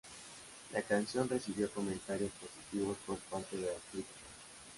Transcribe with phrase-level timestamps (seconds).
[0.73, 4.19] La canción recibió comentarios positivos por parte de la crítica.